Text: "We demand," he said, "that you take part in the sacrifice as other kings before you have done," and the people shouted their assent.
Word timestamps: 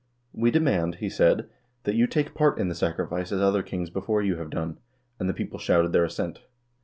"We 0.33 0.49
demand," 0.49 0.95
he 0.95 1.11
said, 1.11 1.47
"that 1.83 1.93
you 1.93 2.07
take 2.07 2.33
part 2.33 2.57
in 2.57 2.69
the 2.69 2.73
sacrifice 2.73 3.31
as 3.31 3.39
other 3.39 3.61
kings 3.61 3.91
before 3.91 4.23
you 4.23 4.37
have 4.37 4.49
done," 4.49 4.79
and 5.19 5.29
the 5.29 5.33
people 5.35 5.59
shouted 5.59 5.93
their 5.93 6.05
assent. 6.05 6.41